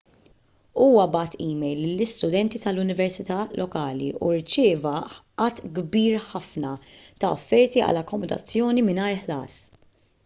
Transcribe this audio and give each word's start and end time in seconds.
huwa 0.83 1.03
bagħat 1.15 1.35
email 1.47 1.81
lill-istudenti 1.89 2.61
tal-università 2.63 3.37
lokali 3.61 4.09
u 4.23 4.31
rċieva 4.37 4.95
għadd 5.47 5.71
kbir 5.77 6.19
ħafna 6.33 6.75
ta' 6.89 7.35
offerti 7.39 7.87
għal 7.91 8.03
akkomodazzjoni 8.07 8.89
mingħajr 8.91 9.23
ħlas 9.25 9.65